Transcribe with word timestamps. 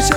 مگه 0.00 0.16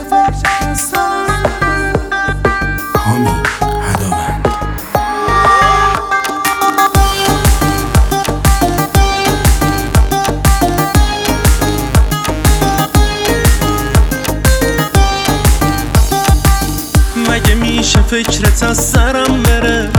میشه 17.56 18.02
فکرت 18.02 18.64
از 18.64 18.78
سرم 18.78 19.44
بره؟ 19.44 19.90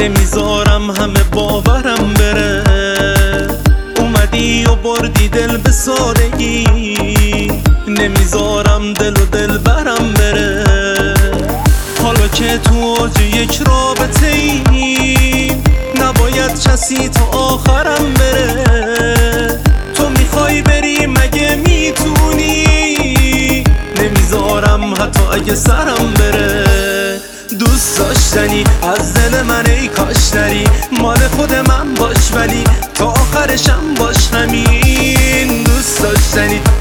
نمی‌ذارم 0.00 0.90
همه 0.90 1.22
باورم 1.32 2.14
بره. 2.14 2.64
اومدی 3.98 4.64
و 4.64 4.74
بردی 4.74 5.28
دل 5.28 5.56
به 5.56 5.70
سادگی 5.70 6.64
نمی‌ذارم 7.88 8.92
دل 8.92 9.22
و 9.22 9.26
دل 9.32 9.58
برم 9.58 10.12
بره 10.18 10.64
حالا 12.02 12.28
که 12.28 12.58
تو 12.58 12.74
اوج 12.74 13.20
یک 13.20 13.62
رابطه 13.66 14.26
ای 14.26 15.52
نباید 16.00 16.62
کسی 16.64 17.08
تا 17.08 17.24
آخرم 17.24 18.14
بره. 18.14 19.60
تو 19.94 20.08
می‌خوای 20.08 20.62
بری 20.62 21.06
مگه 21.06 21.56
می‌تونی؟ 21.56 22.64
نمی‌ذارم 24.02 24.94
حتی 24.94 25.22
اگه 25.32 25.54
سرم 25.54 26.14
بره. 26.18 27.20
دوست 27.58 27.98
داشتنی 27.98 28.64
از 28.82 29.14
دل 29.14 29.42
من 29.42 29.66
ای 29.66 29.88
کاش 29.88 30.34
نری 30.34 30.64
مال 31.00 31.28
خود 31.28 31.52
من 31.52 31.94
باش 31.94 32.32
ولی 32.34 32.64
تا 32.94 33.06
آخرشم 33.06 33.94
باش 33.98 34.28
همین. 34.32 35.64
دوست 35.64 35.93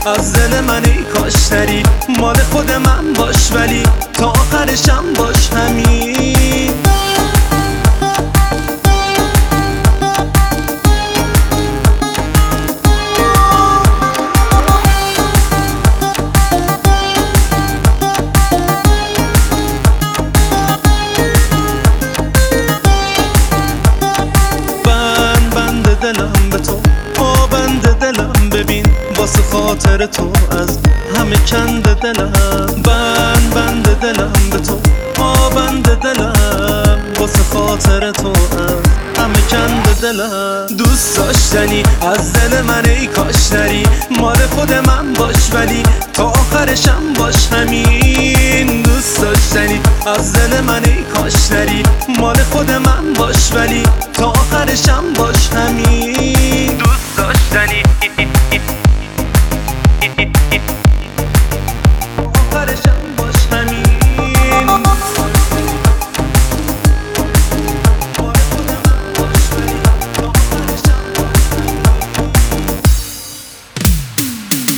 از 0.05 0.33
دل 0.33 0.61
من 0.61 0.85
ای 0.85 1.03
کاش 1.03 1.51
نری 1.51 1.83
مال 2.19 2.35
خود 2.35 2.71
من 2.71 3.13
باش 3.13 3.51
ولی 3.51 3.83
تا 4.13 4.29
آخرشم 4.29 5.03
باش 5.17 5.49
همین. 5.49 6.73
دلم. 26.01 26.32
واسه 29.23 29.41
خاطر 29.41 30.05
تو 30.05 30.31
از 30.51 30.79
همه 31.15 31.35
کند 31.35 31.99
دلم. 31.99 32.31
بند 32.83 33.53
بند 33.53 33.99
دلم 34.01 34.33
به 34.51 34.57
تو 34.57 34.79
بند 35.55 35.95
دلم. 35.95 36.99
واسه 37.19 37.43
خاطر 37.53 38.11
تو 38.11 38.29
از 38.29 38.75
همه 39.17 39.41
کند 39.51 39.99
دلم. 40.01 40.67
دوست 40.77 41.17
داشتنی 41.17 41.83
از 42.01 42.33
دل 42.33 42.61
من 42.61 42.85
ای 42.85 43.07
کاش 43.07 43.51
نری 43.53 43.83
مال 44.19 44.37
خود 44.37 44.73
من 44.73 45.13
باش 45.13 45.53
ولی 45.53 45.83
تا 46.13 46.23
آخرشم 46.23 47.13
باش 47.17 47.47
همین. 47.51 48.81
دوست 48.81 49.21
داشتنی 49.21 49.81
از 50.17 50.33
دل 50.33 50.61
من 50.61 50.85
ای 50.85 51.03
کاش 51.03 51.51
نری 51.51 51.83
مال 52.19 52.43
خود 52.51 52.71
من 52.71 53.13
باش 53.17 53.53
ولی 53.53 53.83
تا 54.13 54.25
آخرشم 54.25 55.03
باش 55.17 55.49
همین. 55.49 56.12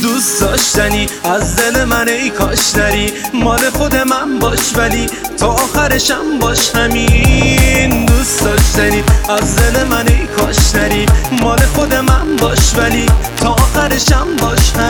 دوست 0.06 0.40
داشتنی؟ 0.40 1.06
از 1.24 1.56
دل 1.56 1.84
من 1.84 2.08
ای 2.08 2.30
کاش 2.30 2.76
نری 2.76 3.12
مال 3.34 3.70
خود 3.70 3.96
من 3.96 4.38
باش 4.38 4.76
ولی 4.76 5.06
تا 5.38 5.46
آخرشم 5.46 6.38
باش 6.40 6.70
همین. 6.74 8.06
دوست 8.06 8.44
داشتنی؟ 8.44 9.04
از 9.28 9.56
دل 9.56 9.84
من 9.84 10.08
ای 10.08 10.26
کاش 10.26 10.74
نری 10.74 11.06
مال 11.42 11.58
خود 11.58 11.94
من 11.94 12.36
باش 12.40 12.74
ولی 12.76 13.06
تا 13.36 13.48
آخرشم 13.48 14.26
باش 14.40 14.70
همین 14.70 14.85